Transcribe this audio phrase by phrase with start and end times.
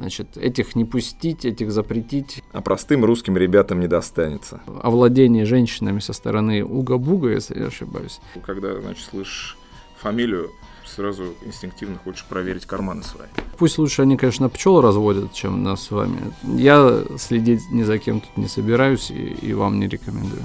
[0.00, 2.42] Значит, этих не пустить, этих запретить.
[2.52, 4.62] А простым русским ребятам не достанется.
[4.82, 8.18] Овладение женщинами со стороны Уга-Буга, если я ошибаюсь.
[8.46, 9.58] Когда, значит, слышишь
[9.98, 10.52] фамилию,
[10.86, 13.28] сразу инстинктивно хочешь проверить карманы свои.
[13.58, 16.18] Пусть лучше они, конечно, пчел разводят, чем нас с вами.
[16.44, 20.42] Я следить ни за кем тут не собираюсь и, и вам не рекомендую.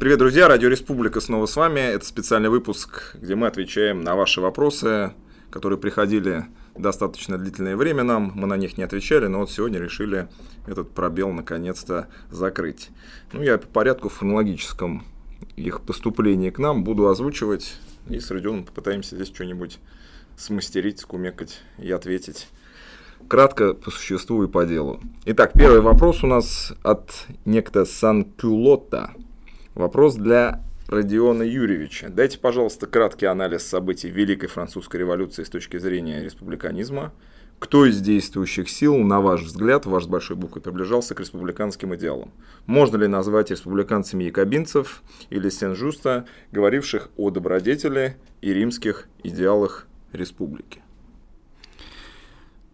[0.00, 0.48] Привет, друзья!
[0.48, 1.80] Радио Республика снова с вами.
[1.80, 5.12] Это специальный выпуск, где мы отвечаем на ваши вопросы,
[5.50, 8.32] которые приходили достаточно длительное время нам.
[8.34, 10.28] Мы на них не отвечали, но вот сегодня решили
[10.66, 12.88] этот пробел наконец-то закрыть.
[13.34, 15.04] Ну, я по порядку хронологическом
[15.56, 17.74] их поступления к нам буду озвучивать.
[18.08, 19.80] И с Родионом попытаемся здесь что-нибудь
[20.34, 22.48] смастерить, скумекать и ответить.
[23.28, 24.98] Кратко, по существу и по делу.
[25.26, 29.10] Итак, первый вопрос у нас от некто Санкюлота–
[29.74, 32.08] Вопрос для Родиона Юрьевича.
[32.08, 37.12] Дайте, пожалуйста, краткий анализ событий Великой Французской революции с точки зрения республиканизма.
[37.60, 42.32] Кто из действующих сил, на ваш взгляд, ваш с большой буквы, приближался к республиканским идеалам?
[42.66, 50.80] Можно ли назвать республиканцами якобинцев или Сен-Жуста, говоривших о добродетели и римских идеалах республики?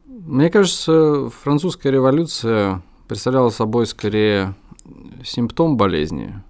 [0.06, 4.55] Мне кажется, французская революция представляла собой скорее
[5.24, 6.42] симптом болезни,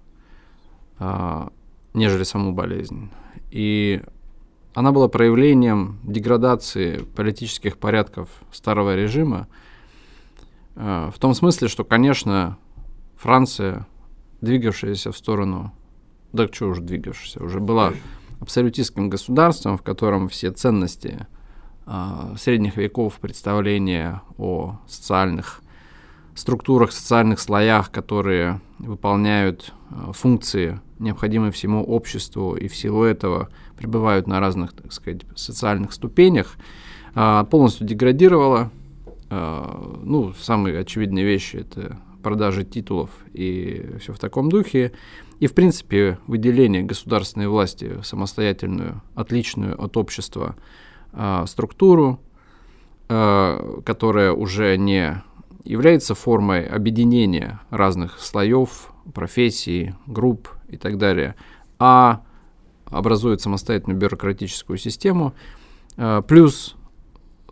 [0.99, 3.11] нежели саму болезнь.
[3.51, 4.03] И
[4.77, 9.49] она была проявлением деградации политических порядков старого режима,
[10.75, 12.59] а, в том смысле, что, конечно,
[13.17, 13.87] Франция,
[14.43, 15.73] двигавшаяся в сторону,
[16.35, 17.95] да что уж двигавшаяся, уже была
[18.41, 21.27] абсолютистским государством, в котором все ценности
[21.87, 25.63] э, средних веков, представления о социальных
[26.35, 29.73] структурах, социальных слоях, которые выполняют
[30.13, 36.57] функции необходимые всему обществу и в силу этого пребывают на разных, так сказать, социальных ступенях,
[37.15, 38.71] а, полностью деградировала.
[39.31, 44.93] А, ну, самые очевидные вещи– это продажи титулов и все в таком духе.
[45.39, 50.57] И, в принципе, выделение государственной власти в самостоятельную, отличную от общества
[51.13, 52.21] а, структуру,
[53.09, 55.23] которая уже не
[55.63, 61.35] является формой объединения разных слоев, профессий, групп и так далее,
[61.79, 62.23] а
[62.87, 65.35] образует самостоятельную бюрократическую систему,
[65.97, 66.77] э, плюс,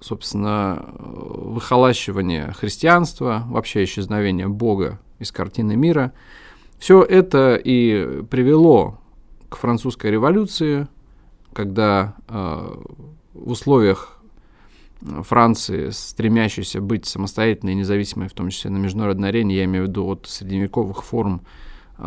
[0.00, 6.12] собственно, выхолащивание христианства, вообще исчезновение Бога из картины мира,
[6.78, 9.00] все это и привело
[9.48, 10.88] к французской революции,
[11.52, 12.76] когда э,
[13.32, 14.18] в условиях
[15.00, 19.88] Франции, стремящейся быть самостоятельной и независимой, в том числе на международной арене, я имею в
[19.88, 21.42] виду от средневековых форм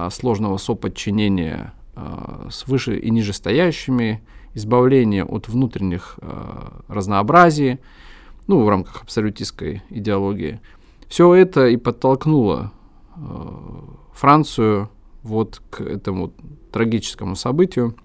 [0.10, 4.22] сложного соподчинения а, с выше и нижестоящими,
[4.54, 7.80] избавление от внутренних а, разнообразий,
[8.46, 10.62] ну, в рамках абсолютистской идеологии.
[11.08, 12.72] Все это и подтолкнуло
[14.14, 14.90] Францию
[15.24, 16.34] вот к этому
[16.72, 17.96] трагическому событию.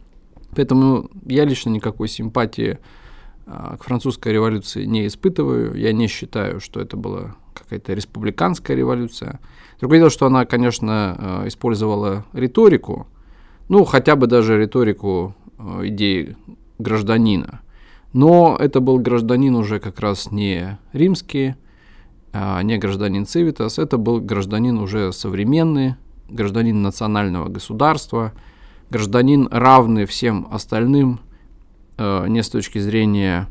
[0.56, 2.78] Поэтому я лично никакой симпатии
[3.78, 5.74] к французской революции не испытываю.
[5.74, 9.40] Я не считаю, что это была какая-то республиканская революция.
[9.80, 13.06] Другое дело, что она, конечно, э, использовала риторику,
[13.68, 16.36] ну, хотя бы даже риторику э, идеи
[16.78, 17.60] гражданина.
[18.12, 21.54] Но это был гражданин уже как раз не римский,
[22.32, 25.96] а не гражданин Цивитас, это был гражданин уже современный,
[26.28, 28.32] гражданин национального государства,
[28.90, 31.20] гражданин равный всем остальным,
[31.98, 33.48] не с точки зрения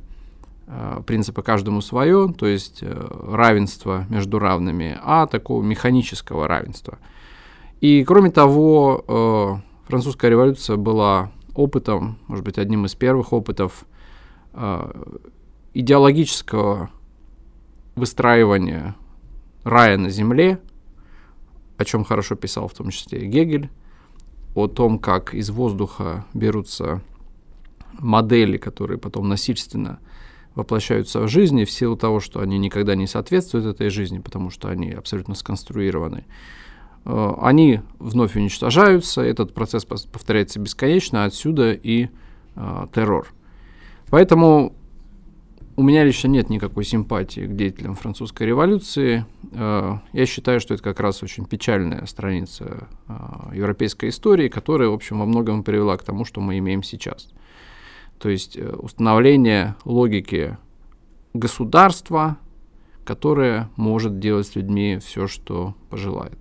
[0.73, 6.97] Э, принципа каждому свое, то есть э, равенство между равными, а такого механического равенства.
[7.81, 13.85] И кроме того, э, французская революция была опытом, может быть, одним из первых опытов
[15.73, 16.89] идеологического
[17.95, 18.95] выстраивания
[19.63, 20.59] рая на земле,
[21.77, 23.69] о чем хорошо писал в том числе Гегель,
[24.55, 27.01] о том, как из воздуха берутся
[27.99, 29.99] модели, которые потом насильственно
[30.55, 34.67] воплощаются в жизни в силу того, что они никогда не соответствуют этой жизни, потому что
[34.67, 36.25] они абсолютно сконструированы.
[37.05, 42.09] Э, они вновь уничтожаются, этот процесс повторяется бесконечно, отсюда и
[42.55, 43.27] э, террор.
[44.09, 44.75] Поэтому
[45.77, 49.25] у меня лично нет никакой симпатии к деятелям французской революции.
[49.53, 52.89] Э, я считаю, что это как раз очень печальная страница
[53.53, 57.29] европейской истории, которая, в общем, во многом привела к тому, что мы имеем сейчас–
[58.21, 60.57] то есть э, установление логики
[61.33, 62.37] государства,
[63.03, 66.37] которое может делать с людьми все, что пожелает.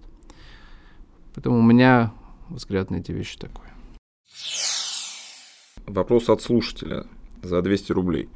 [1.35, 2.13] Поэтому у меня
[2.51, 3.65] взгляд на эти вещи такой.
[5.87, 7.07] Вопрос от слушателя
[7.43, 8.29] за 200 рублей.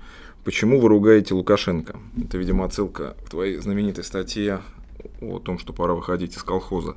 [0.43, 2.01] Почему вы ругаете Лукашенко?
[2.17, 4.63] Это, видимо, отсылка к твоей знаменитой статье
[5.21, 6.97] о том, что пора выходить из колхоза.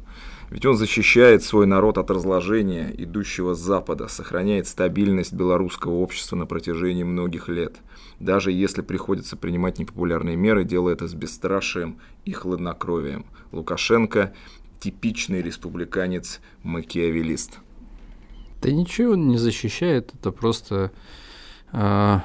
[0.49, 6.45] Ведь он защищает свой народ от разложения, идущего с Запада, сохраняет стабильность белорусского общества на
[6.45, 7.75] протяжении многих лет.
[8.19, 13.25] Даже если приходится принимать непопулярные меры, делает это с бесстрашием и хладнокровием.
[13.51, 14.33] Лукашенко–
[14.79, 17.59] типичный республиканец-макиавелист.
[18.61, 20.91] Да ничего он не защищает, это просто
[21.73, 22.19] э,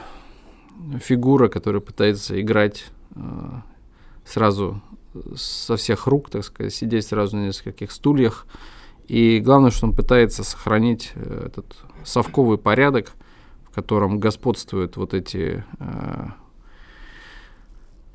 [1.00, 2.84] фигура, которая пытается играть
[3.14, 3.20] э,
[4.24, 4.80] сразу
[5.36, 8.46] со всех рук, так сказать, сидеть сразу на нескольких стульях.
[9.08, 13.12] И главное, что он пытается сохранить э, этот совковый порядок,
[13.70, 16.26] в котором господствуют вот эти э,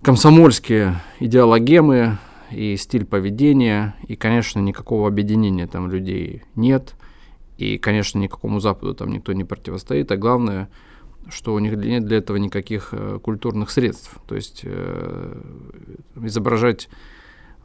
[0.01, 2.17] комсомольские идеологемы
[2.51, 3.95] и стиль поведения.
[4.07, 6.95] И, конечно, никакого объединения там людей нет.
[7.57, 10.11] И, конечно, никакому Западу там никто не противостоит.
[10.11, 10.69] А главное,
[11.29, 14.17] что у них нет для этого никаких э, культурных средств.
[14.27, 15.41] То есть э,
[16.15, 16.89] изображать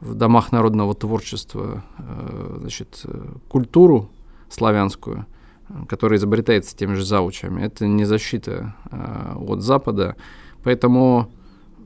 [0.01, 3.05] в домах народного творчества э, значит,
[3.49, 4.11] культуру
[4.51, 5.27] славянскую,
[5.89, 10.17] которая изобретается теми же заучами, это не защита от Запада.
[10.63, 11.31] Поэтому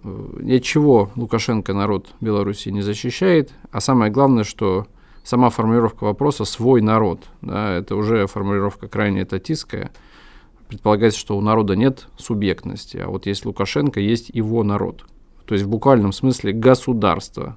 [0.03, 3.53] ничего Лукашенко народ Беларуси не защищает.
[3.71, 4.89] А самое главное, что
[5.23, 9.93] сама формулировка вопроса «свой народ», да, это уже формулировка крайне татистская–
[10.69, 15.05] предполагается, что у народа нет субъектности, а вот есть Лукашенко, есть его народ.
[15.47, 17.57] То есть в буквальном смысле государство.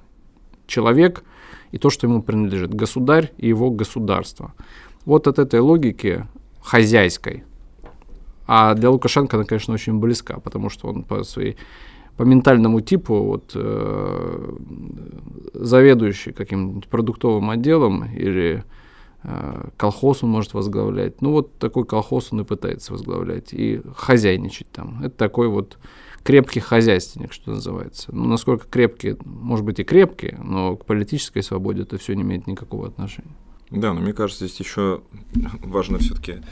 [0.66, 1.24] Человек
[1.72, 2.74] и то, что ему принадлежит.
[2.74, 4.54] Государь и его государство.
[5.04, 6.26] Вот от этой логики
[6.62, 7.44] хозяйской.
[8.46, 11.56] А для Лукашенко она, конечно, очень близка, потому что он по своей
[12.16, 14.56] по ментальному типу вот, э,
[15.54, 18.62] заведующий каким-нибудь продуктовым отделом или
[19.76, 21.20] колхоз он может возглавлять.
[21.20, 25.02] Ну, вот такой колхоз он и пытается возглавлять и хозяйничать там.
[25.02, 25.78] Это такой вот
[26.22, 28.14] крепкий хозяйственник, что называется.
[28.14, 32.46] Ну, насколько крепкие, может быть, и крепкие, но к политической свободе это все не имеет
[32.46, 33.36] никакого отношения.
[33.70, 35.02] Да, но мне кажется, здесь еще
[35.62, 36.42] важно все-таки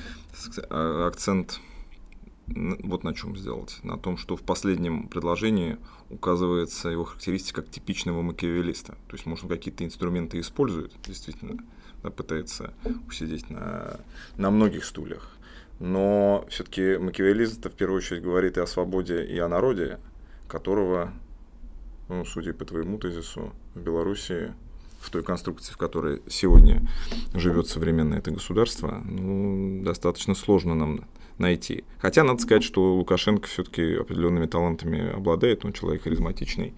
[0.70, 1.60] акцент
[2.46, 3.78] вот на чем сделать.
[3.82, 5.76] На том, что в последнем предложении
[6.10, 8.92] указывается его характеристика как типичного макиавеллиста.
[8.92, 11.58] То есть, может, какие-то инструменты использует, действительно,
[12.02, 12.72] да, пытается
[13.06, 14.00] усидеть на,
[14.36, 15.36] на многих стульях.
[15.80, 19.98] Но все-таки макиавеллизм в первую очередь говорит и о свободе, и о народе,
[20.48, 21.12] которого,
[22.08, 24.54] ну, судя по твоему тезису, в Беларуси
[25.00, 26.82] в той конструкции, в которой сегодня
[27.34, 31.04] живет современное это государство, ну, достаточно сложно нам
[31.38, 31.84] найти.
[31.98, 36.74] Хотя надо сказать, что Лукашенко все-таки определенными талантами обладает, он человек харизматичный,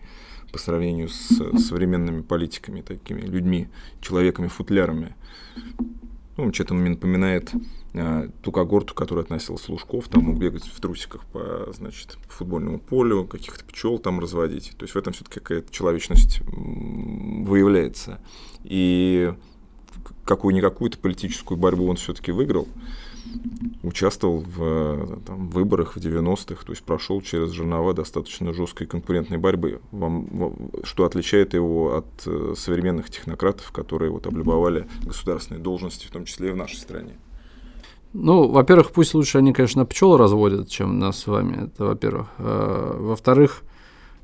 [0.52, 3.68] по сравнению с современными политиками, такими людьми,
[4.00, 5.14] человеками-футлярами.
[6.36, 7.52] Ну, что-то мне напоминает
[7.92, 12.78] а, ту когорту, которая относился Лужков, там мог бегать в трусиках по, значит, по футбольному
[12.78, 14.72] полю, каких-то пчел там разводить.
[14.78, 18.20] То есть в этом все-таки какая-то человечность выявляется.
[18.64, 19.34] И
[20.24, 22.68] какую-никакую-то политическую борьбу он все-таки выиграл
[23.82, 29.80] участвовал в там, выборах в 90-х, то есть прошел через жернова достаточно жесткой конкурентной борьбы.
[29.90, 36.24] Вам, что отличает его от э, современных технократов, которые вот облюбовали государственные должности, в том
[36.24, 37.16] числе и в нашей стране?
[38.12, 41.66] Ну, во-первых, пусть лучше они, конечно, пчел разводят, чем нас с вами.
[41.66, 42.28] Это во-первых.
[42.38, 43.62] А, во-вторых,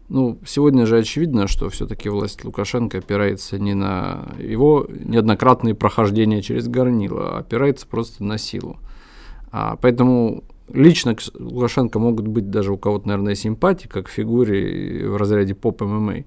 [0.08, 6.68] ну, сегодня же очевидно, что все-таки власть Лукашенко опирается не на его неоднократные прохождения через
[6.68, 8.78] горнило, а опирается просто на силу.
[9.58, 15.16] А, поэтому лично к Лукашенко могут быть даже у кого-то, наверное, симпатии, как фигуре в
[15.16, 16.25] разряде поп-ММА.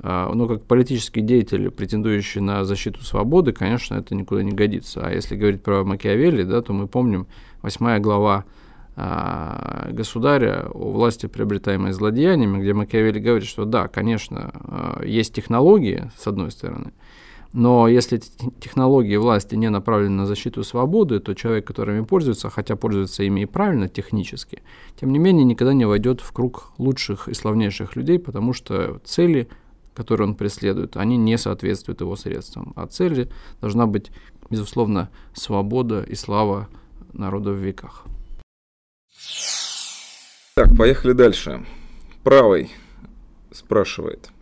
[0.00, 5.00] А, но как политический деятель, претендующий на защиту свободы, конечно, это никуда не годится.
[5.02, 7.28] А если говорить про Макиавелли, да, то мы помним
[7.62, 8.44] восьмая глава
[8.94, 16.10] а, государя о власти, приобретаемой злодеяниями, где Макиавелли говорит, что да, конечно, а, есть технологии,
[16.18, 16.92] с одной стороны,
[17.56, 18.18] но если
[18.60, 23.46] технологии власти не направлены на защиту свободы, то человек, которыми пользуется, хотя пользуется ими и
[23.46, 24.62] правильно технически,
[25.00, 29.48] тем не менее никогда не войдет в круг лучших и славнейших людей, потому что цели,
[29.94, 32.74] которые он преследует, они не соответствуют его средствам.
[32.76, 33.30] А цели
[33.62, 34.10] должна быть,
[34.50, 36.68] безусловно, свобода и слава
[37.14, 38.04] народа в веках.
[40.56, 41.64] Так, поехали дальше.
[42.22, 42.70] Правый
[43.50, 44.28] спрашивает–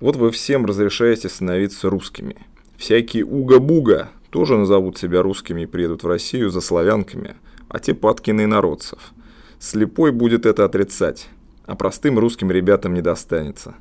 [0.00, 2.36] вот вы всем разрешаете становиться русскими.
[2.76, 7.34] Всякие уга-буга тоже назовут себя русскими и приедут в Россию за славянками,
[7.68, 9.12] а те падки на инородцев.
[9.58, 11.28] Слепой будет это отрицать,
[11.66, 13.74] а простым русским ребятам не достанется.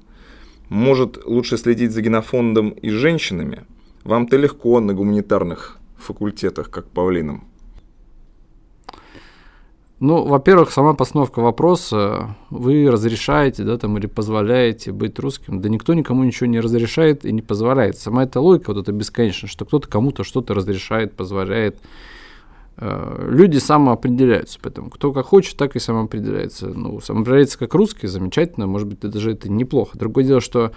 [0.69, 3.65] Может, лучше следить за генофондом и женщинами?
[4.03, 7.47] Вам-то легко на гуманитарных факультетах, как павлинам.
[9.99, 15.95] Ну, во-первых, сама постановка вопроса, вы разрешаете, да, там, или позволяете быть русским, да никто
[15.95, 17.97] никому ничего не разрешает и не позволяет.
[17.97, 21.79] Сама эта логика вот это бесконечная, что кто-то кому-то что-то разрешает, позволяет.
[22.77, 26.67] Э, люди самоопределяются, поэтому кто как хочет, так и самоопределяется.
[26.67, 29.97] Ну, самоопределяется как русский, замечательно, может быть, даже это неплохо.
[29.97, 30.73] Другое дело, что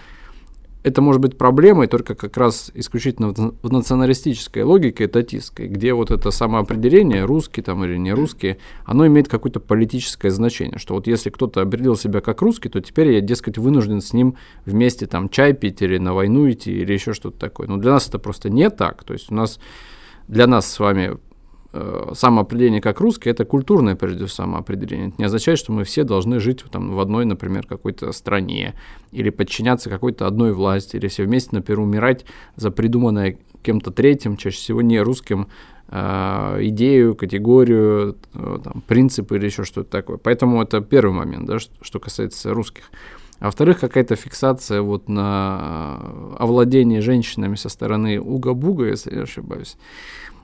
[0.82, 6.30] это может быть проблемой только как раз исключительно в националистической логике татистской, где вот это
[6.30, 11.62] самоопределение, русский там или не русский, оно имеет какое-то политическое значение, что вот если кто-то
[11.62, 15.82] определил себя как русский, то теперь я, дескать, вынужден с ним вместе там чай пить
[15.82, 17.68] или на войну идти или еще что-то такое.
[17.68, 19.60] Но для нас это просто не так, то есть у нас
[20.28, 21.18] для нас с вами
[22.14, 25.08] самоопределение как русский, это культурное, прежде всего, самоопределение.
[25.08, 28.74] Это не означает, что мы все должны жить там, в одной, например, какой-то стране,
[29.12, 32.24] или подчиняться какой-то одной власти, или все вместе, например, умирать
[32.56, 35.48] за придуманное кем-то третьим, чаще всего не русским,
[35.88, 40.16] э, идею, категорию, э, там, принципы или еще что-то такое.
[40.16, 42.90] Поэтому это первый момент, да, что, касается русских.
[43.38, 45.98] А во-вторых, какая-то фиксация вот на
[46.38, 49.76] овладение женщинами со стороны Уга-Буга, если я не ошибаюсь.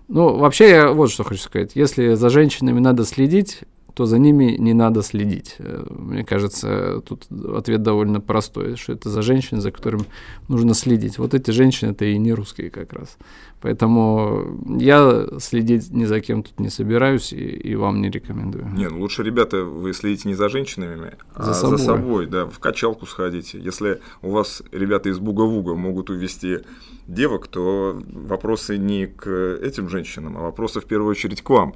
[0.09, 1.73] Ну, вообще, я вот что хочу сказать.
[1.75, 3.61] Если за женщинами надо следить,
[3.97, 5.55] то за ними не надо следить.
[5.59, 7.27] Э, мне кажется, тут
[7.57, 10.05] ответ довольно простой, что это за женщины, за которыми
[10.49, 11.17] нужно следить.
[11.17, 13.17] Вот эти женщины это и не русские как раз.
[13.63, 18.69] Поэтому я следить ни за кем тут не собираюсь и, и вам не рекомендую.
[18.75, 21.79] Не, ну лучше, ребята, вы следите не за женщинами, за а собой.
[21.79, 23.59] за собой, да, в качалку сходите.
[23.59, 26.59] Если у вас ребята из Буга-Вуга могут увести
[27.07, 31.75] девок, то вопросы не к этим женщинам, а вопросы в первую очередь к вам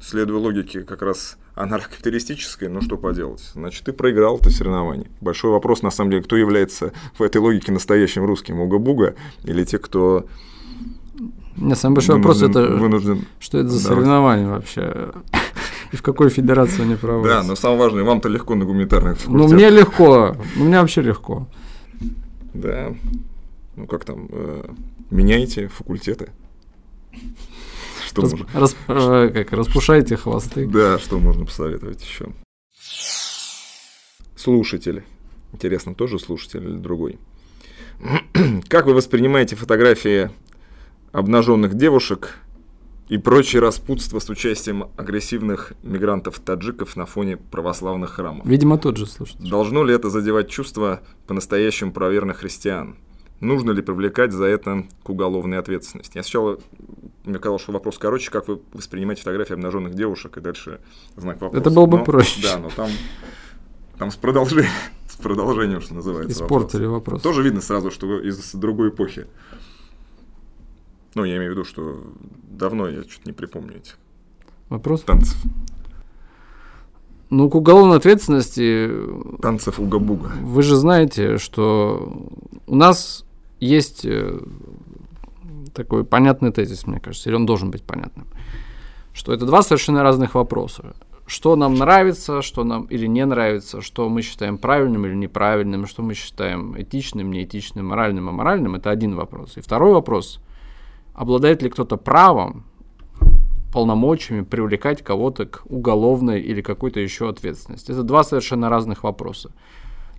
[0.00, 5.10] следуя логике как раз анархокапиталистической, ну что поделать, значит, ты проиграл это соревнование.
[5.20, 9.14] Большой вопрос, на самом деле, кто является в этой логике настоящим русским, Уга-Буга
[9.44, 10.26] или те, кто
[11.56, 15.12] не, самый большой вынужден, вопрос это, вынужден, что это за да, соревнование вообще?
[15.92, 17.42] И в какой федерации они проводятся?
[17.42, 19.50] Да, но самое важное, вам-то легко на гуманитарных факультетах.
[19.50, 21.48] Ну, мне легко, ну, мне вообще легко.
[22.54, 22.94] Да,
[23.76, 24.70] ну как там, э,
[25.10, 26.30] меняйте факультеты.
[28.10, 28.38] Что Расп...
[28.38, 28.60] можно?
[28.60, 28.76] Расп...
[28.88, 30.66] Э, как, распушайте хвосты.
[30.66, 32.28] Да, что можно посоветовать еще?
[34.36, 35.04] Слушатели.
[35.52, 37.18] Интересно, тоже слушатель или другой?
[38.68, 40.30] Как вы воспринимаете фотографии
[41.12, 42.38] обнаженных девушек
[43.08, 48.46] и прочее распутство с участием агрессивных мигрантов-таджиков на фоне православных храмов?
[48.46, 49.48] Видимо, тот же слушатель.
[49.48, 52.96] Должно ли это задевать чувства по-настоящему проверенных христиан?
[53.40, 56.18] Нужно ли привлекать за это к уголовной ответственности?
[56.18, 56.58] Я сначала
[57.24, 60.80] мне казалось, что вопрос короче, как вы воспринимаете фотографии обнаженных девушек, и дальше
[61.16, 61.60] знак вопроса.
[61.60, 62.42] Это было бы но, проще.
[62.42, 62.90] Да, но там,
[63.98, 64.70] там с, продолжением,
[65.08, 66.32] с продолжением, что называется.
[66.32, 67.16] Испортили вопрос.
[67.16, 67.22] вопрос.
[67.22, 69.26] Тоже видно сразу, что из другой эпохи.
[71.14, 72.02] Ну, я имею в виду, что
[72.48, 73.96] давно я что-то не припомню этих
[74.68, 75.02] Вопрос?
[75.02, 75.36] Танцев.
[77.30, 78.90] Ну, к уголовной ответственности...
[79.42, 80.32] Танцев уга-буга.
[80.42, 82.28] Вы же знаете, что
[82.66, 83.24] у нас
[83.60, 84.40] есть э,
[85.74, 88.26] такой понятный тезис, мне кажется, или он должен быть понятным,
[89.12, 90.94] что это два совершенно разных вопроса.
[91.26, 96.02] Что нам нравится, что нам или не нравится, что мы считаем правильным или неправильным, что
[96.02, 99.56] мы считаем этичным, неэтичным, моральным, аморальным, это один вопрос.
[99.56, 100.40] И второй вопрос,
[101.14, 102.64] обладает ли кто-то правом,
[103.72, 107.92] полномочиями привлекать кого-то к уголовной или какой-то еще ответственности.
[107.92, 109.52] Это два совершенно разных вопроса.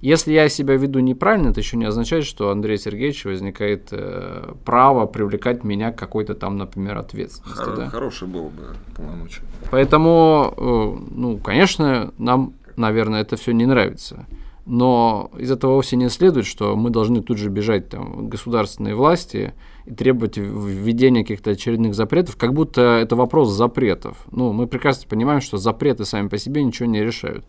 [0.01, 4.53] Если я себя веду неправильно, это еще не означает, что у Андрея Сергеевича возникает э,
[4.65, 7.63] право привлекать меня к какой-то там, например, ответственности.
[7.63, 7.89] Хор- да?
[7.89, 9.43] Хороший был бы полномочия.
[9.69, 14.25] Поэтому, э, ну, конечно, нам, наверное, это все не нравится.
[14.65, 19.53] Но из этого вовсе не следует, что мы должны тут же бежать там, государственной власти
[19.85, 24.17] и требовать введения каких-то очередных запретов, как будто это вопрос запретов.
[24.31, 27.45] Ну, мы прекрасно понимаем, что запреты сами по себе ничего не решают.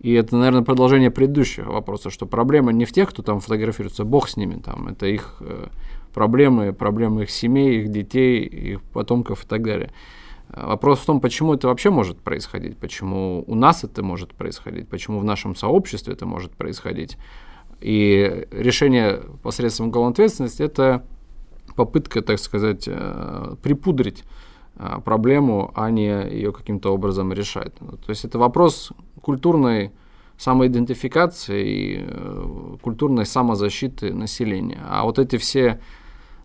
[0.00, 4.28] И это, наверное, продолжение предыдущего вопроса, что проблема не в тех, кто там фотографируется, бог
[4.28, 5.68] с ними, там, это их э,
[6.12, 9.92] проблемы, проблемы их семей, их детей, их потомков и так далее.
[10.48, 15.18] Вопрос в том, почему это вообще может происходить, почему у нас это может происходить, почему
[15.18, 17.16] в нашем сообществе это может происходить.
[17.80, 21.04] И решение посредством уголовной ответственности– это
[21.74, 24.45] попытка, так сказать, э, припудрить э,
[25.04, 27.74] проблему, а не ее каким-то образом решать.
[27.74, 28.92] То есть это вопрос
[29.22, 29.92] культурной
[30.38, 34.82] самоидентификации и э, культурной самозащиты населения.
[34.86, 35.80] А вот эти все,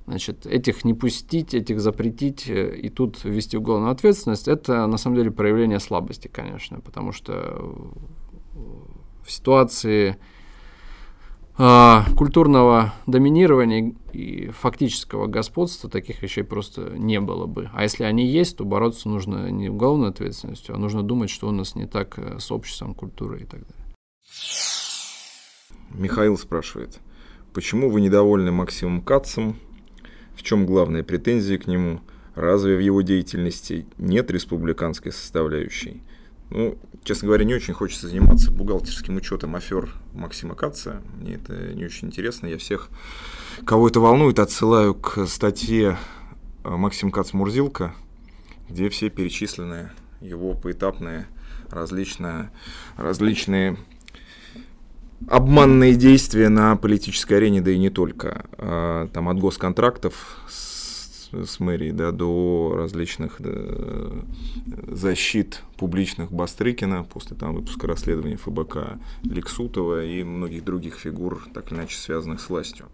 [0.08, 5.18] значит, этих не пустить, этих запретить э, и тут ввести уголовную ответственность, это на самом
[5.18, 7.84] деле проявление слабости, конечно, потому что
[9.24, 10.41] в ситуации а,
[11.58, 17.70] культурного доминирования и фактического господства таких вещей просто не было бы.
[17.74, 21.52] А если они есть, то бороться нужно не уголовной ответственностью, а нужно думать, что у
[21.52, 23.96] нас не так э, с обществом, культурой и так далее.
[25.94, 27.00] Михаил спрашивает,
[27.54, 29.58] почему вы недовольны Максимом Кацем?
[30.36, 32.02] В чем главные претензии к нему?
[32.34, 36.02] Разве в его деятельности нет республиканской составляющей?
[36.50, 41.02] Ну, честно говоря, не очень хочется заниматься бухгалтерским учетом афер Максима Каца.
[41.20, 42.48] Мне это не очень интересно.
[42.48, 42.90] Я всех,
[43.66, 45.98] кого это волнует, отсылаю к статье
[46.64, 47.94] э, Максим Кац Мурзилка,
[48.70, 49.92] где все перечислены
[50.22, 51.28] его поэтапные
[51.70, 52.52] различные,
[52.98, 53.78] различные
[55.28, 58.46] обманные действия на политической арене, да и не только.
[58.58, 60.71] А, там от госконтрактов с
[61.32, 63.52] с мэрией да, до различных да,
[64.88, 71.80] защит публичных Бастрыкина после там, выпуска расследования ФБК Лексутова и многих других фигур, так или
[71.80, 72.88] иначе связанных с властью.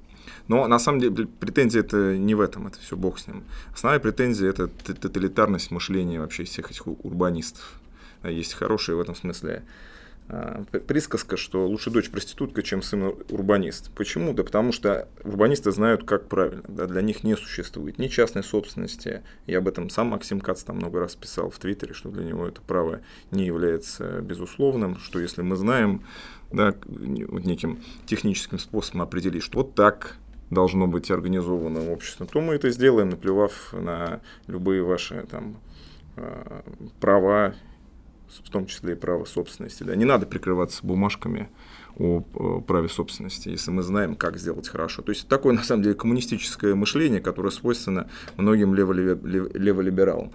[0.48, 3.44] Но на самом деле претензия это не в этом, это все бог с ним.
[3.74, 7.80] Основная претензия это тоталитарность мышления вообще всех этих урбанистов.
[8.24, 9.64] Есть хорошие в этом смысле
[10.88, 13.92] присказка, что лучше дочь проститутка, чем сын урбанист.
[13.96, 14.34] Почему?
[14.34, 16.64] Да потому что урбанисты знают, как правильно.
[16.68, 19.24] Да, для них не существует ни частной собственности.
[19.46, 22.46] И об этом сам Максим Кац там много раз писал в Твиттере, что для него
[22.46, 23.00] это право
[23.32, 26.04] не является безусловным, что если мы знаем
[26.52, 30.18] да, неким техническим способом определить, что вот так
[30.50, 35.58] должно быть организовано общество, то мы это сделаем, наплевав на любые ваши там,
[36.16, 36.64] а,
[37.00, 37.54] права
[38.44, 39.84] в том числе и право собственности.
[39.84, 39.96] Да.
[39.96, 41.50] Не надо прикрываться бумажками
[41.98, 42.22] о
[42.68, 45.02] праве собственности, если мы знаем, как сделать хорошо.
[45.02, 50.32] То есть такое, на самом деле, коммунистическое мышление, которое свойственно многим леволибералам.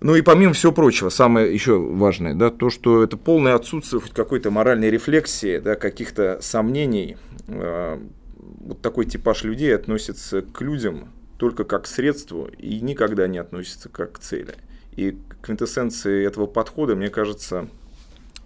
[0.00, 4.12] Ну и помимо всего прочего, самое еще важное, да, то, что это полное отсутствие хоть
[4.12, 7.16] какой-то моральной рефлексии, да, каких-то сомнений.
[7.46, 8.00] Э,
[8.36, 13.88] вот такой типаж людей относится к людям только как к средству и никогда не относится
[13.88, 14.54] как к цели.
[14.96, 17.68] И квинтэссенцией этого подхода, мне кажется,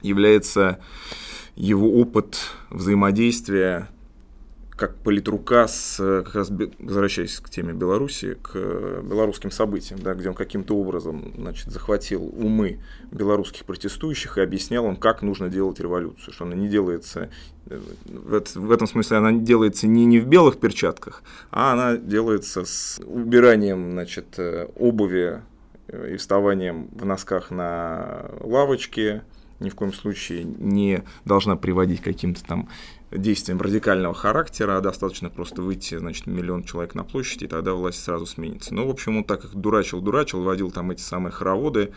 [0.03, 0.79] является
[1.57, 2.39] его опыт
[2.71, 3.89] взаимодействия
[4.77, 8.53] как политрука с, как раз возвращаясь к теме Беларуси, к
[9.03, 12.79] белорусским событиям, да, где он каким-то образом значит, захватил умы
[13.11, 17.31] белорусских протестующих и объяснял им, как нужно делать революцию, что она не делается,
[17.65, 23.93] в этом смысле она делается не, не в белых перчатках, а она делается с убиранием
[23.93, 24.39] значит,
[24.77, 25.56] обуви Э,
[25.89, 29.23] и вставанием в носках на лавочке
[29.61, 32.69] ни в коем случае не должна приводить к каким-то там
[33.11, 38.03] действиям радикального характера, а достаточно просто выйти, значит, миллион человек на площади, и тогда власть
[38.03, 38.75] сразу сменится.
[38.75, 41.93] Ну, в общем, он так их дурачил-дурачил, водил там эти самые хороводы,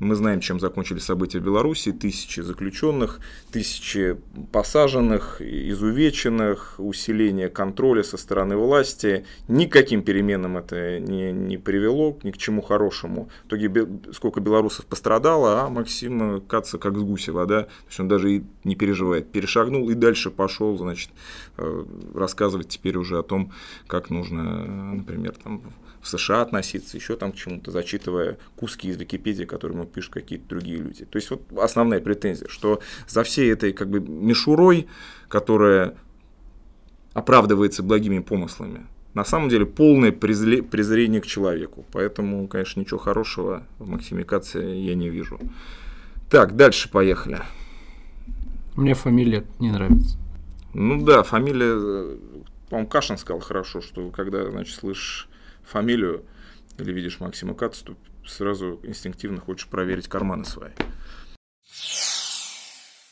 [0.00, 1.92] мы знаем, чем закончились события в Беларуси.
[1.92, 3.20] Тысячи заключенных,
[3.52, 4.16] тысячи
[4.52, 9.24] посаженных, изувеченных, усиление контроля со стороны власти.
[9.46, 13.30] Никаким переменам это не, не привело, ни к чему хорошему.
[13.44, 17.62] В итоге сколько белорусов пострадало, а Максим Каца как с гуся вода.
[17.62, 19.30] То есть он даже и не переживает.
[19.30, 21.10] Перешагнул и дальше пошел, значит,
[21.56, 23.52] э, рассказывать теперь уже о том,
[23.86, 25.62] как нужно, например, там,
[26.04, 30.48] в США относиться, еще там к чему-то, зачитывая куски из Википедии, которые ему пишут какие-то
[30.48, 31.04] другие люди.
[31.04, 34.88] То есть вот основная претензия, что за всей этой как бы мишурой,
[35.28, 35.94] которая
[37.12, 41.84] оправдывается благими помыслами, на самом деле полное презрение к человеку.
[41.92, 45.38] Поэтому, конечно, ничего хорошего в максимикации я не вижу.
[46.28, 47.40] Так, дальше поехали.
[48.74, 50.18] Мне фамилия не нравится.
[50.72, 52.18] Ну да, фамилия,
[52.68, 55.28] по-моему, Кашин сказал хорошо, что когда, значит, слышишь
[55.62, 56.24] фамилию
[56.78, 57.94] или видишь Максима Кац, то
[58.26, 60.72] сразу инстинктивно хочешь проверить карманы свои.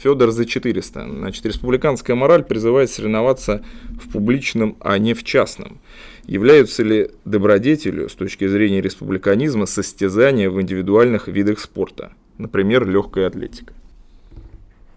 [0.03, 1.09] Федор за 400.
[1.09, 5.81] Значит, республиканская мораль призывает соревноваться в публичном, а не в частном.
[6.25, 12.12] Являются ли добродетелью с точки зрения республиканизма состязания в индивидуальных видах спорта?
[12.37, 13.75] Например, легкая атлетика.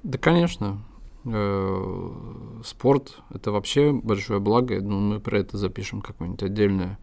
[0.01, 0.81] Да, конечно.
[1.25, 2.11] Э,
[2.63, 4.81] спорт– это вообще большое благо.
[4.81, 6.97] Ну, мы про это запишем какое-нибудь отдельное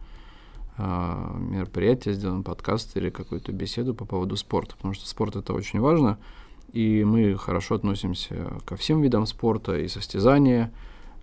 [0.77, 6.17] мероприятие, сделаем подкаст или какую-то беседу по поводу спорта, потому что спорт это очень важно,
[6.71, 10.73] и мы хорошо относимся ко всем видам спорта и состязания.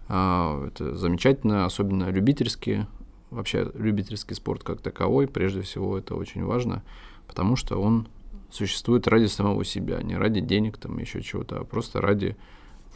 [0.08, 2.86] А, это замечательно, особенно любительский,
[3.30, 6.82] вообще любительский спорт как таковой, прежде всего это очень важно,
[7.26, 8.06] потому что он
[8.50, 12.36] существует ради самого себя, не ради денег, там еще чего-то, а просто ради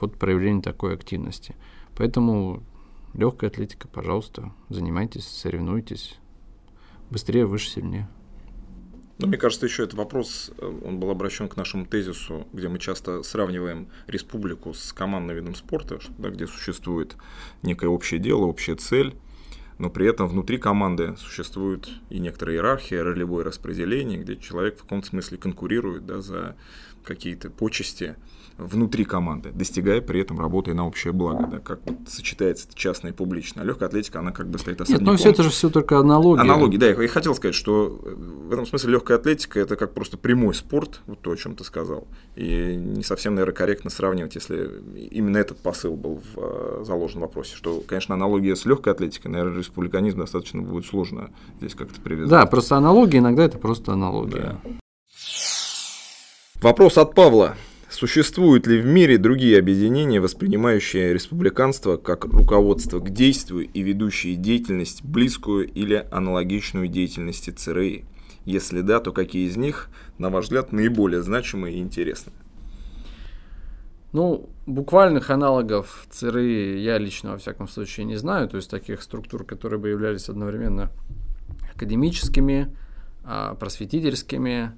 [0.01, 1.57] вот проявления такой активности.
[1.97, 2.63] Поэтому
[3.13, 6.19] легкая атлетика, пожалуйста, занимайтесь, соревнуйтесь,
[7.11, 8.09] быстрее, выше, сильнее.
[9.19, 12.79] Но мне кажется, еще этот вопрос, э, он был обращен к нашему тезису, где мы
[12.79, 17.17] часто сравниваем республику с командным видом спорта, да, где существует
[17.63, 19.15] некое общее дело, общая цель,
[19.79, 25.07] но при этом внутри команды существует и некоторая иерархия, ролевое распределение, где человек в каком-то
[25.07, 26.57] смысле конкурирует да, за
[27.05, 28.17] какие-то почести,
[28.57, 33.15] внутри команды, достигая при этом работы на общее благо, да, как вот сочетается частное и
[33.15, 33.65] публичное.
[33.65, 35.05] А легкая атлетика, она как бы стоит особняком.
[35.05, 36.43] Нет, но все это же все только аналогия.
[36.43, 40.17] Аналогии, да, я и хотел сказать, что в этом смысле легкая атлетика это как просто
[40.17, 42.07] прямой спорт, вот то, о чем ты сказал.
[42.37, 44.71] И не совсем, наверное, корректно сравнивать, если
[45.11, 49.33] именно этот посыл был в, э, заложен в вопросе, что, конечно, аналогия с легкой атлетикой,
[49.33, 52.31] наверное, республиканизм достаточно будет сложно здесь как-то привязать.
[52.31, 54.59] Да, просто аналогия иногда это просто аналогия.
[54.63, 54.71] Да.
[56.61, 57.57] Вопрос от Павла.
[57.95, 65.05] Существуют ли в мире другие объединения, воспринимающие республиканство как руководство к действию и ведущие деятельность,
[65.05, 68.05] близкую или аналогичную деятельности ЦРИ?
[68.47, 72.35] Если да, то какие из них, на ваш взгляд, наиболее значимые и интересные?
[74.13, 78.49] Ну, буквальных аналогов ЦРИ я лично, во всяком случае, не знаю.
[78.49, 80.91] То есть таких структур, которые бы являлись одновременно
[81.73, 82.75] академическими,
[83.23, 84.73] а, просветительскими,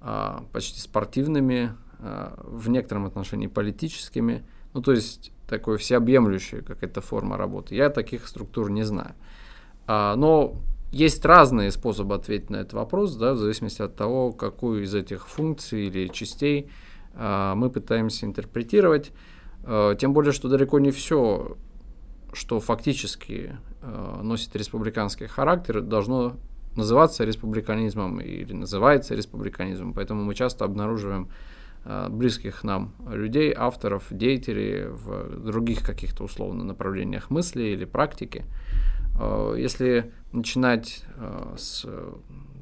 [0.00, 7.74] а, почти спортивными, в некотором отношении политическими, ну то есть такой всеобъемлющая какая-то форма работы.
[7.74, 9.14] Я таких структур не знаю.
[9.86, 10.56] А, но
[10.90, 15.28] есть разные способы ответить на этот вопрос, да, в зависимости от того, какую из этих
[15.28, 16.70] функций или частей
[17.14, 19.12] а, мы пытаемся интерпретировать.
[19.98, 21.56] Тем более, что далеко не все,
[22.32, 23.56] что фактически
[24.20, 26.34] носит республиканский характер, должно
[26.74, 29.92] называться республиканизмом или называется республиканизмом.
[29.92, 31.32] Поэтому мы часто обнаруживаем Э,
[31.84, 38.44] близких нам людей, авторов, деятелей в других каких-то условно направлениях мысли или практики.
[39.18, 41.86] Э, если начинать э, с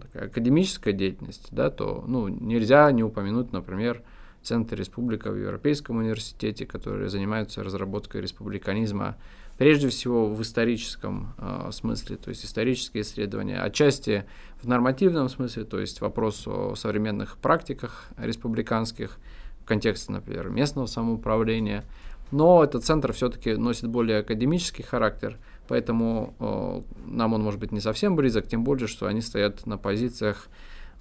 [0.00, 4.02] такой академической деятельности, да, то ну, нельзя не упомянуть, например,
[4.42, 9.16] Центр Республика в Европейском университете, которые занимаются разработкой республиканизма
[9.60, 14.24] прежде всего в историческом э, смысле, то есть исторические исследования, отчасти
[14.62, 19.18] в нормативном смысле, то есть вопрос о современных практиках республиканских
[19.60, 21.84] в контексте, например, местного самоуправления.
[22.30, 25.36] Но этот центр все-таки носит более академический характер,
[25.68, 29.76] поэтому э, нам он может быть не совсем близок, тем более, что они стоят на
[29.76, 30.48] позициях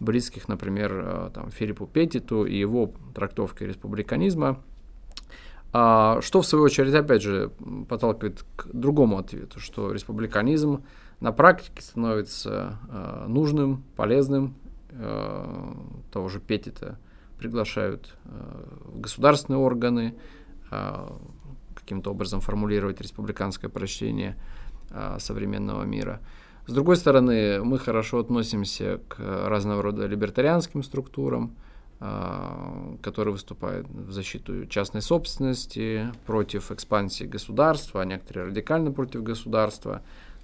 [0.01, 4.61] близких, например, э, там, Филиппу Петиту и его трактовке республиканизма.
[5.71, 7.51] А, что, в свою очередь, опять же,
[7.87, 10.83] подталкивает к другому ответу, что республиканизм
[11.19, 14.55] на практике становится э, нужным, полезным.
[14.91, 15.73] Э,
[16.11, 16.97] того же Петита
[17.37, 18.29] приглашают э,
[18.85, 20.15] в государственные органы
[20.71, 21.07] э,
[21.75, 24.37] каким-то образом формулировать республиканское прочтение
[24.89, 26.19] э, современного мира.
[26.65, 31.55] С другой стороны, мы хорошо относимся к разного рода либертарианским структурам,
[32.01, 40.01] а, который выступает в защиту частной собственности, против экспансии государства, а некоторые радикально против государства,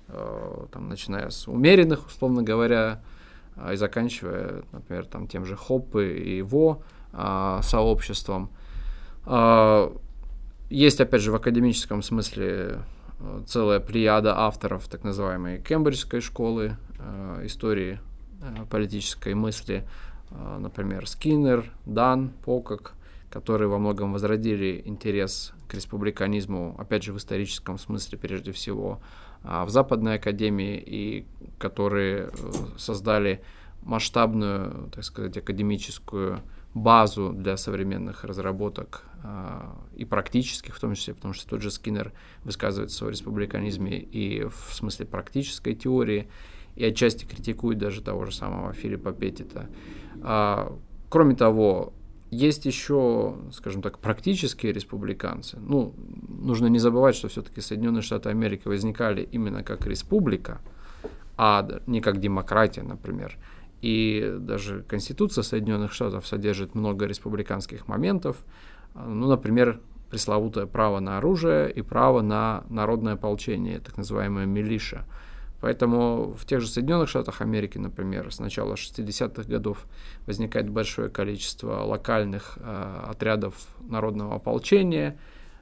[0.10, 3.02] а, там, начиная с умеренных, условно говоря,
[3.56, 6.84] а, и заканчивая, например, там, тем же Хоппы и его
[7.62, 8.50] сообществом.
[10.70, 12.80] Есть, опять же, в академическом смысле
[13.48, 16.76] целая плеяда авторов так называемой Кембриджской школы
[17.44, 18.02] истории
[18.70, 19.88] политической мысли,
[20.60, 22.94] например, Скиннер, Дан, Покок,
[23.30, 29.02] которые во многом возродили интерес к республиканизму, опять же, в историческом смысле прежде всего,
[29.44, 31.26] а, в Западной Академии, и
[31.60, 32.30] которые э,
[32.78, 33.44] создали
[33.84, 36.42] масштабную, так сказать, академическую
[36.74, 42.12] базу для современных разработок а, и практических в том числе, потому что тот же Скиннер
[42.44, 46.28] высказывается о республиканизме и в смысле практической теории,
[46.76, 49.70] и отчасти критикует даже того же самого Филиппа Петтита.
[50.28, 50.76] А,
[51.10, 51.94] кроме того,
[52.32, 55.60] есть еще, скажем так, практические республиканцы.
[55.60, 55.94] Ну,
[56.28, 60.62] нужно не забывать, что все-таки Соединенные Штаты Америки возникали именно как республика,
[61.38, 63.38] а не как демократия, например.
[63.84, 68.38] И даже Конституция Соединенных Штатов содержит много республиканских моментов.
[68.96, 75.06] Ну, например, пресловутое право на оружие и право на народное ополчение, так называемое милиша–
[75.66, 79.88] Поэтому в тех же Соединенных Штатах Америки, например, с начала 60-х годов
[80.28, 85.18] возникает большое количество локальных э, отрядов народного ополчения,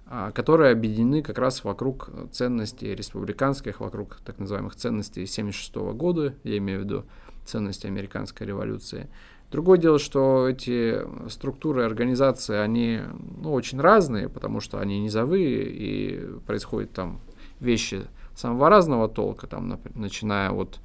[0.08, 6.58] э, которые объединены как раз вокруг ценностей республиканских, вокруг так называемых ценностей 1976 года, я
[6.58, 7.06] имею в виду
[7.46, 9.08] ценности американской революции.
[9.52, 13.00] Другое дело, что эти структуры, организации, они
[13.42, 17.22] ну, очень разные, потому что они низовые, и происходят там
[17.62, 18.02] вещи
[18.36, 20.80] самого разного толка, там, начиная от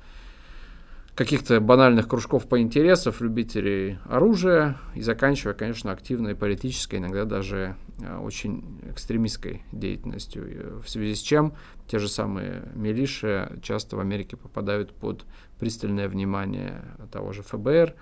[1.18, 8.18] каких-то банальных кружков по интересов, любителей оружия и заканчивая, конечно, активной политической, иногда даже э,
[8.18, 11.54] очень экстремистской деятельностью, в связи с чем
[11.88, 15.24] те же самые милиши часто в Америке попадают под
[15.58, 17.94] пристальное внимание того же ФБР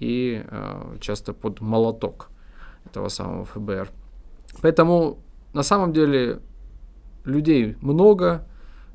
[0.00, 2.28] и э, часто под молоток
[2.86, 3.88] этого самого ФБР.
[4.62, 5.18] Поэтому
[5.52, 6.40] на самом деле
[7.24, 8.48] людей много,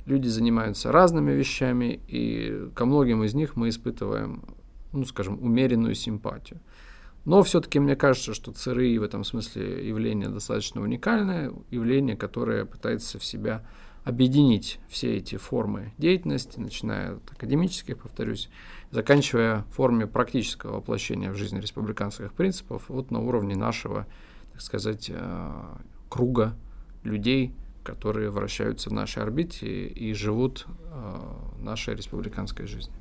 [0.09, 4.43] люди занимаются разными вещами, и ко многим из них мы испытываем,
[4.91, 6.59] ну, скажем, умеренную симпатию.
[7.25, 13.19] Но все-таки мне кажется, что ЦРИ в этом смысле явление достаточно уникальное, явление, которое пытается
[13.19, 13.63] в себя
[14.03, 18.49] объединить все эти формы деятельности, начиная от академических, повторюсь,
[18.89, 24.07] заканчивая форме практического воплощения в жизнь республиканских принципов вот на уровне нашего,
[24.53, 25.63] так сказать, э,
[26.09, 26.55] круга
[27.03, 27.53] людей,
[27.89, 31.21] которые вращаются в нашей орбите и живут э,
[31.59, 32.93] нашей республиканской жизнью.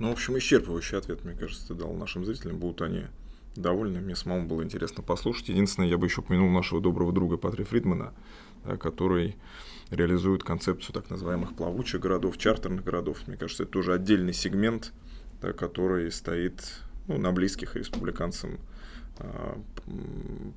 [0.00, 2.58] Ну, в общем, исчерпывающий ответ, мне кажется, ты дал нашим зрителям.
[2.58, 3.04] Будут они
[3.54, 4.00] довольны.
[4.00, 5.48] Мне самому было интересно послушать.
[5.48, 8.12] Единственное, я бы еще упомянул нашего доброго друга Патри Фридмана,
[8.64, 9.36] да, который
[9.90, 13.18] реализует концепцию так называемых плавучих городов, чартерных городов.
[13.28, 14.92] Мне кажется, это тоже отдельный сегмент,
[15.40, 18.58] да, который стоит ну, на близких республиканцам
[19.18, 19.58] а,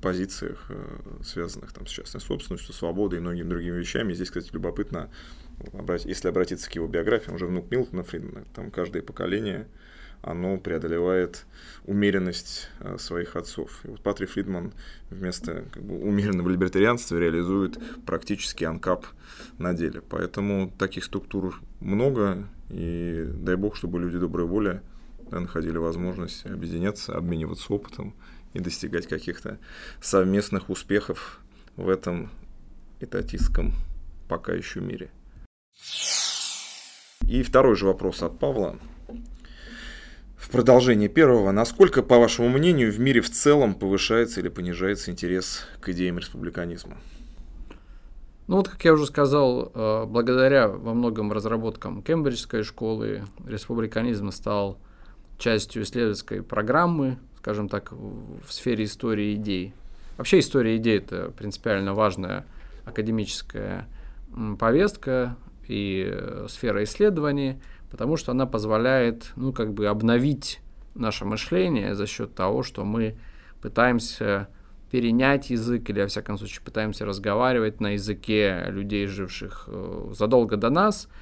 [0.02, 4.12] позициях, э, связанных там, с частной собственностью, свободой и многими другими вещами.
[4.12, 5.08] здесь, кстати, любопытно,
[6.04, 9.66] если обратиться к его биографии, он же внук Милтона Фридмана, там каждое поколение
[10.22, 11.46] оно преодолевает
[11.86, 13.80] умеренность э, своих отцов.
[13.84, 14.72] И вот Патри Фридман
[15.08, 19.06] вместо как бы, умеренного либертарианства реализует практически анкап
[19.58, 20.02] на деле.
[20.02, 24.82] Поэтому таких структур много, и дай бог, чтобы люди доброй воли
[25.30, 28.14] да, находили возможность объединяться, обмениваться опытом
[28.52, 29.58] и достигать каких-то
[30.00, 31.40] совместных успехов
[31.76, 32.30] в этом
[33.00, 33.72] этатистском
[34.28, 35.10] пока еще мире.
[37.22, 38.76] И второй же вопрос от Павла.
[40.36, 45.66] В продолжение первого, насколько, по вашему мнению, в мире в целом повышается или понижается интерес
[45.80, 46.96] к идеям республиканизма?
[48.48, 54.80] Ну вот, как я уже сказал, э, благодаря во многом разработкам Кембриджской школы республиканизм стал
[55.40, 59.72] частью исследовательской программы скажем так, в сфере истории идей.
[60.18, 62.44] Вообще история идей– это принципиально важная
[62.84, 63.88] академическая
[64.58, 70.60] повестка и э, сфера исследований, потому что она позволяет, ну, как бы обновить
[70.94, 73.16] наше мышление за счет того, что мы
[73.62, 74.48] пытаемся
[74.90, 80.68] перенять язык или, во всяком случае, пытаемся разговаривать на языке людей, живших э, задолго до
[80.68, 81.08] нас–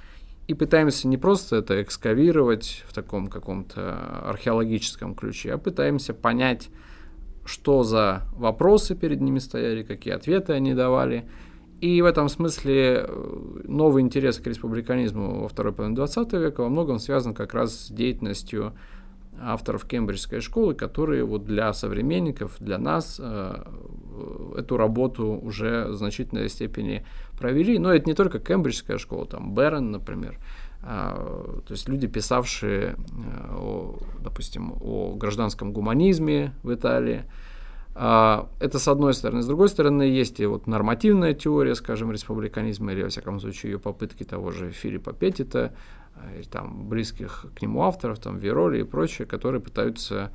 [0.48, 6.70] и пытаемся не просто это экскавировать в таком каком-то археологическом ключе, а пытаемся понять,
[7.44, 11.28] что за вопросы перед ними стояли, какие ответы они давали.
[11.82, 16.70] И в этом смысле э, новый интерес к республиканизму во второй половине 20 века во
[16.70, 18.72] многом связан как раз с деятельностью
[19.40, 23.64] авторов Кембриджской школы, которые вот для современников, для нас э,
[24.56, 27.04] эту работу уже в значительной степени
[27.38, 27.79] провели.
[27.79, 30.38] Но это не только Кембриджская школа, там Берн, например.
[30.83, 37.24] А, то есть люди, писавшие, э, о, допустим, о гражданском гуманизме в Италии.
[37.94, 39.42] А, это с одной стороны.
[39.42, 43.79] С другой стороны, есть и вот нормативная теория, скажем, республиканизма, или, во всяком случае, ее
[43.81, 45.74] попытки того же Филиппа Петтита,
[46.14, 50.31] э, там, близких к нему авторов, там, Вероли и прочие, которые пытаются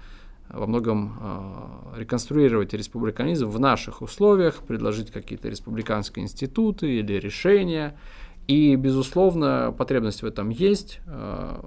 [0.53, 7.97] во многом э, реконструировать республиканизм в наших условиях, предложить какие-то республиканские институты или решения.
[8.47, 10.99] И, безусловно, потребность в этом есть.
[11.07, 11.59] Э,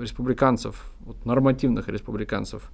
[0.00, 2.70] республиканцев, вот, нормативных республиканцев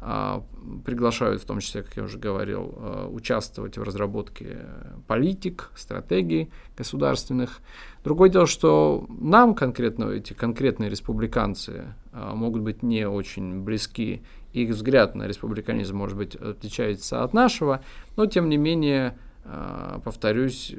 [0.00, 0.40] э,
[0.84, 4.66] приглашают, в том числе, как я уже говорил, э, участвовать в разработке
[5.06, 7.60] политик, стратегий государственных.
[8.02, 14.22] Другое дело, что нам конкретно эти конкретные республиканцы э, могут быть не очень близки
[14.62, 17.82] их взгляд на республиканизм, может быть, отличается от нашего,
[18.16, 20.74] но, тем не менее, а, повторюсь,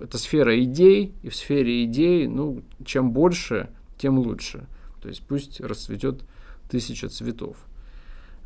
[0.00, 4.66] это сфера идей, и в сфере идей, ну, чем больше, тем лучше.
[5.00, 6.24] То есть пусть расцветет
[6.68, 7.56] тысяча цветов.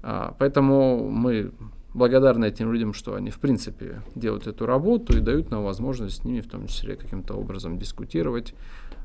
[0.02, 1.52] А, поэтому мы
[1.94, 6.24] благодарны этим людям, что они, в принципе, делают эту работу и дают нам возможность с
[6.24, 8.54] ними, в том числе, каким-то образом дискутировать,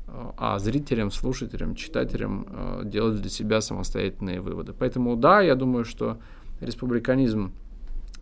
[0.06, 4.72] а зрителям, слушателям, читателям э, делать для себя самостоятельные выводы.
[4.72, 6.18] Поэтому да, я думаю, что
[6.60, 7.52] республиканизм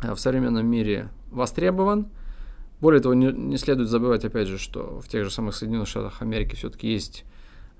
[0.02, 2.08] э, в современном мире востребован.
[2.80, 6.54] Более того, не, следует забывать, опять же, что в тех же самых Соединенных Штатах Америки
[6.54, 7.24] все-таки есть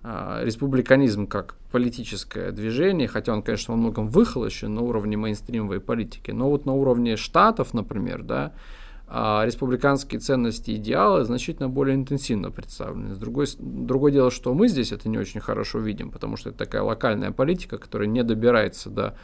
[0.02, 6.32] а, республиканизм как политическое движение, хотя он, конечно, во многом выхолощен на уровне мейнстримовой политики,
[6.32, 8.52] но вот на уровне штатов, например, да,
[9.10, 13.14] а республиканские ценности и идеалы значительно более интенсивно представлены.
[13.14, 16.58] С другой, другое дело, что мы здесь это не очень хорошо видим, потому что это
[16.58, 19.16] такая локальная политика, которая не добирается до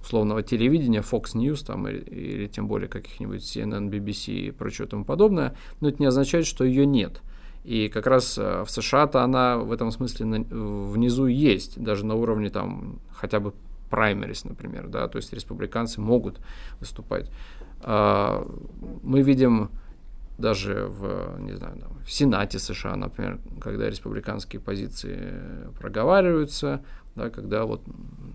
[0.00, 5.04] условного телевидения, Fox News там, или, или тем более каких-нибудь CNN, BBC и прочее тому
[5.04, 7.20] подобное, но это не означает, что ее нет.
[7.64, 12.50] И как раз э, в США-то она в этом смысле внизу есть, даже на уровне
[12.50, 13.54] там хотя бы
[13.88, 16.38] праймерис, например, да, то есть республиканцы могут
[16.78, 17.30] выступать.
[17.86, 18.46] А,
[19.02, 19.70] мы видим
[20.38, 25.34] даже в, не знаю, в Сенате США, например, когда республиканские позиции
[25.78, 26.82] проговариваются,
[27.14, 27.82] да, когда вот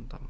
[0.09, 0.21] там,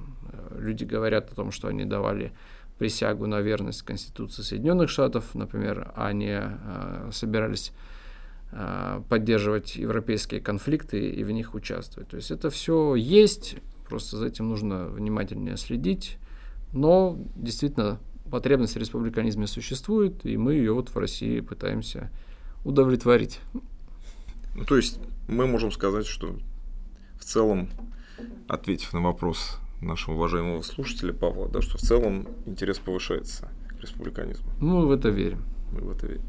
[0.57, 2.31] люди говорят о том, что они давали
[2.77, 7.73] присягу на верность Конституции Соединенных Штатов, например, а не э, собирались
[8.51, 12.07] э, поддерживать европейские конфликты и в них участвовать.
[12.07, 16.17] То есть это все есть, просто за этим нужно внимательнее следить,
[16.71, 22.11] но действительно потребность в республиканизме существует, и мы ее вот в России пытаемся
[22.63, 23.39] удовлетворить.
[24.55, 26.35] Ну, то есть мы можем сказать, что
[27.19, 27.69] в целом,
[28.47, 34.49] ответив на вопрос нашего уважаемого слушателя Павла, да, что в целом интерес повышается к республиканизму.
[34.59, 35.43] Мы в это верим.
[35.71, 36.23] Мы в это верим.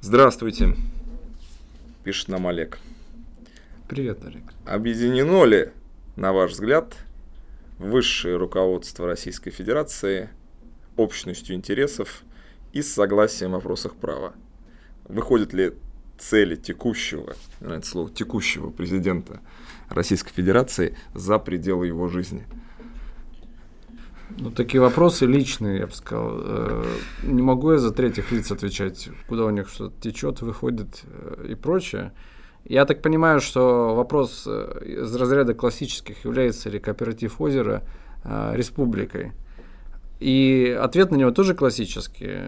[0.00, 0.76] Здравствуйте,
[2.04, 2.78] пишет нам Олег.
[3.88, 4.42] Привет, Олег.
[4.66, 5.70] Объединено ли,
[6.16, 6.94] на ваш взгляд,
[7.78, 10.30] высшее руководство Российской Федерации
[10.96, 12.22] общностью интересов
[12.72, 14.34] и с согласием в вопросах права?
[15.04, 15.72] Выходит ли
[16.18, 19.40] цели текущего, это слово, текущего президента
[19.88, 22.44] Российской Федерации за пределы его жизни?
[24.38, 26.40] Ну, такие вопросы личные, я бы сказал.
[26.40, 26.84] Э,
[27.22, 31.54] не могу я за третьих лиц отвечать, куда у них что-то течет, выходит э, и
[31.54, 32.12] прочее.
[32.64, 37.82] Я так понимаю, что вопрос э, из разряда классических, является ли кооператив озера
[38.24, 39.32] республикой.
[40.20, 42.38] И ответ на него тоже классический.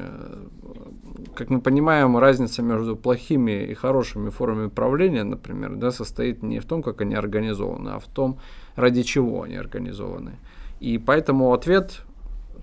[1.34, 6.64] Как мы понимаем, разница между плохими и хорошими формами правления, например, да, состоит не в
[6.64, 8.38] том, как они организованы, а в том,
[8.76, 10.38] ради чего они организованы.
[10.80, 12.02] И поэтому ответ,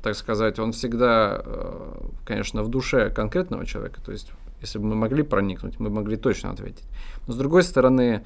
[0.02, 1.94] так сказать, он всегда, э,
[2.26, 4.02] конечно, в душе конкретного человека.
[4.02, 4.32] То есть,
[4.64, 6.86] если бы мы могли проникнуть, мы могли точно ответить.
[7.28, 8.24] Но с другой стороны,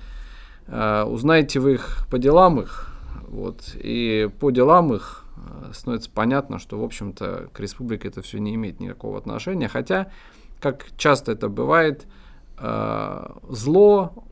[0.68, 2.94] э, узнаете вы их по делам их,
[3.28, 8.40] вот, и по делам их Э, становится понятно, что, в общем-то, к республике это все
[8.40, 9.68] не имеет никакого отношения.
[9.68, 10.12] Хотя,
[10.60, 12.08] как часто это бывает,
[12.58, 14.24] э, зло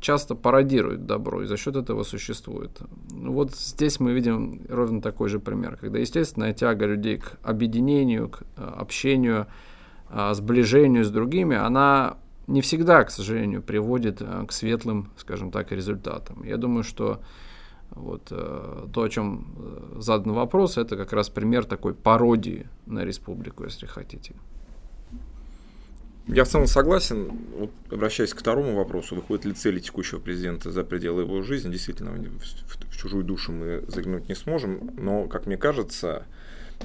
[0.00, 2.70] часто пародирует добро, и за счет этого существует.
[3.10, 8.30] Ну, вот здесь мы видим ровно такой же пример, когда естественная тяга людей к объединению,
[8.30, 9.46] к общению,
[10.32, 16.42] сближению с другими, она не всегда, к сожалению, приводит к светлым, скажем так, результатам.
[16.44, 17.20] Я думаю, что
[17.90, 23.04] вот, э, то, о чем э, задан вопрос, это как раз пример такой пародии на
[23.04, 24.34] республику, если хотите.
[26.26, 27.32] Я в целом согласен.
[27.56, 32.12] Вот, обращаясь к второму вопросу, выходят ли цели текущего президента за пределы его жизни, действительно,
[32.12, 36.26] в, в чужую душу мы заглянуть не сможем, но, как мне кажется,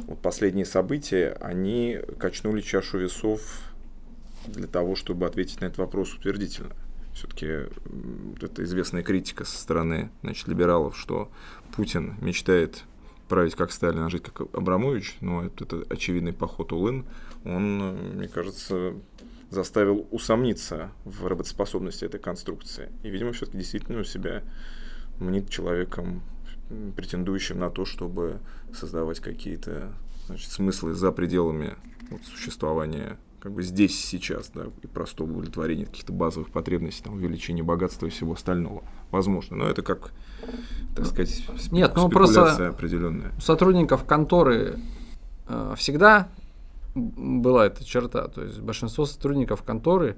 [0.08, 3.42] вот последние события, они качнули чашу весов
[4.48, 6.76] для того, чтобы ответить на этот вопрос утвердительно
[7.16, 11.32] все-таки вот эта известная критика со стороны значит, либералов, что
[11.76, 12.84] Путин мечтает
[13.30, 17.06] править как Сталин, а жить как Абрамович, но это, это очевидный поход Улын,
[17.46, 18.94] он, мне кажется,
[19.50, 22.92] заставил усомниться в работоспособности этой конструкции.
[23.02, 24.44] И, видимо, все-таки действительно у себя
[25.20, 26.22] мнит человеком,
[26.95, 28.39] претендующим на то, чтобы
[28.73, 29.93] создавать какие-то
[30.28, 31.75] значит, смыслы за пределами
[32.10, 37.62] вот, существования как бы здесь сейчас, да, и простого удовлетворения каких-то базовых потребностей, там, увеличения
[37.62, 38.84] богатства и всего остального.
[39.12, 40.13] Возможно, но это как,
[40.95, 43.32] так сказать, Нет, ну просто определенная.
[43.38, 44.80] У сотрудников конторы
[45.47, 46.28] э, всегда
[46.95, 50.17] была эта черта, то есть большинство сотрудников конторы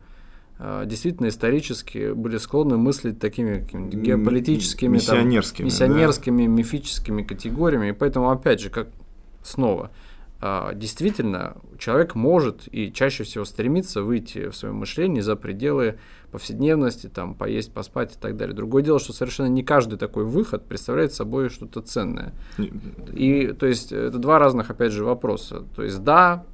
[0.59, 6.51] действительно исторически были склонны мыслить такими геополитическими, миссионерскими, там, миссионерскими да.
[6.51, 8.87] мифическими категориями, и поэтому, опять же, как
[9.43, 9.91] снова–
[10.39, 15.97] а, действительно человек может и чаще всего стремится выйти в своем мышлении за пределы
[16.31, 18.55] повседневности, там, поесть, поспать и так далее.
[18.55, 22.33] Другое дело, что совершенно не каждый такой выход представляет собой что-то ценное.
[23.13, 25.63] И, то есть, это два разных, опять же, вопроса.
[25.75, 26.45] То есть, да,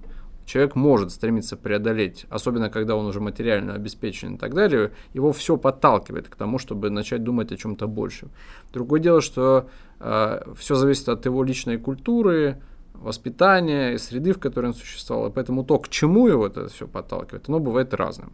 [0.45, 5.58] человек может стремиться преодолеть, особенно когда он уже материально обеспечен и так далее, его все
[5.58, 8.29] подталкивает к тому, чтобы начать думать о чем-то большем.
[8.71, 9.69] Другое дело, что
[10.00, 12.62] э, все зависит от его личной культуры,
[12.94, 15.29] воспитания и среды, в которой он существовал.
[15.29, 18.33] И поэтому то, к чему его это все подталкивает, оно бывает разным.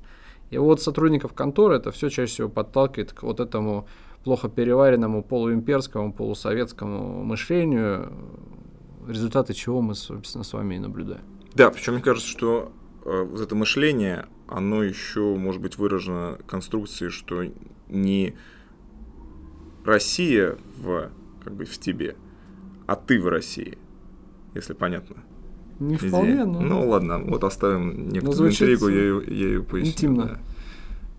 [0.52, 3.88] И вот сотрудников конторы это все чаще всего подталкивает к вот этому
[4.24, 8.12] плохо переваренному полуимперскому, полусоветскому мышлению,
[9.08, 11.39] результаты чего мы, собственно, с вами и наблюдаем.
[11.60, 12.72] Да, причем мне кажется, что
[13.04, 17.44] э, вот это мышление, оно еще может быть выражено конструкцией, что
[17.90, 18.38] не
[19.84, 21.12] Россия в,
[21.44, 22.16] как бы, в тебе,
[22.88, 23.78] а ты в России,
[24.56, 25.18] если понятно.
[25.82, 26.62] Не вполне, но...
[26.62, 29.92] Ну ладно, вот оставим некоторую интригу, я ее, я ее поясню.
[29.92, 30.26] Интимно.
[30.26, 30.40] Да.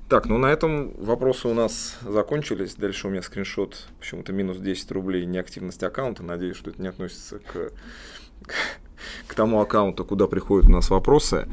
[0.08, 2.76] Так, ну на этом вопросы у нас закончились.
[2.76, 6.22] Дальше у меня скриншот, почему-то минус 10 рублей неактивность аккаунта.
[6.22, 7.72] Надеюсь, что это не относится к,
[8.46, 8.54] к,
[9.26, 11.48] к тому аккаунту, куда приходят у нас вопросы.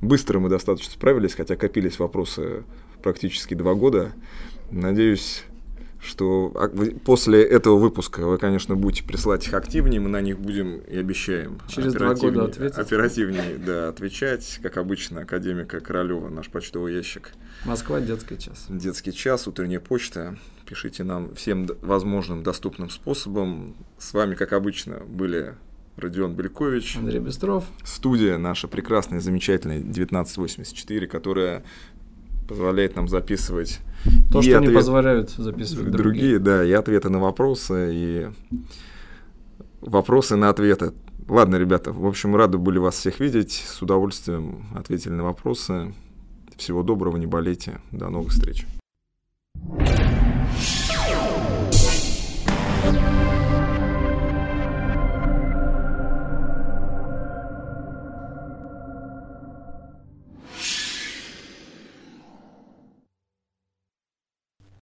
[0.00, 2.64] Быстро мы достаточно справились, хотя копились вопросы
[3.02, 4.12] практически два года.
[4.70, 5.44] Надеюсь,
[6.02, 6.68] что а,
[7.04, 11.60] после этого выпуска вы, конечно, будете присылать их активнее, мы на них будем и обещаем
[11.68, 12.78] Через два года ответить.
[12.78, 17.32] оперативнее да, отвечать, как обычно, академика Королева, наш почтовый ящик.
[17.64, 18.66] Москва, детский час.
[18.68, 20.38] Детский час, утренняя почта.
[20.66, 23.74] Пишите нам всем возможным доступным способом.
[23.98, 25.54] С вами, как обычно, были
[26.00, 26.96] Родион Белькович.
[26.96, 27.64] Андрей Бестров.
[27.84, 31.62] Студия наша прекрасная, замечательная 1984, которая
[32.48, 33.80] позволяет нам записывать
[34.32, 34.70] то, что ответ...
[34.70, 36.02] не позволяют записывать другие.
[36.02, 38.28] Другие, да, и ответы на вопросы, и
[39.80, 40.92] вопросы на ответы.
[41.28, 43.52] Ладно, ребята, в общем, рады были вас всех видеть.
[43.52, 45.94] С удовольствием ответили на вопросы.
[46.56, 47.80] Всего доброго, не болейте.
[47.92, 48.66] До новых встреч.
[49.62, 50.19] thank you